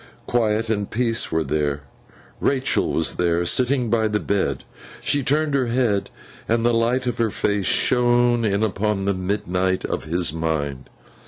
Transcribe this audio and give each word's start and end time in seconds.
Quiet 0.25 0.71
and 0.71 0.89
peace 0.89 1.31
were 1.31 1.43
there. 1.43 1.81
Rachael 2.39 2.91
was 2.91 3.17
there, 3.17 3.45
sitting 3.45 3.91
by 3.91 4.07
the 4.07 4.19
bed. 4.19 4.63
She 4.99 5.21
turned 5.21 5.53
her 5.53 5.67
head, 5.67 6.09
and 6.49 6.65
the 6.65 6.73
light 6.73 7.05
of 7.05 7.19
her 7.19 7.29
face 7.29 7.67
shone 7.67 8.43
in 8.43 8.63
upon 8.63 9.05
the 9.05 9.13
midnight 9.13 9.85
of 9.85 10.05
his 10.05 10.33
mind. 10.33 10.89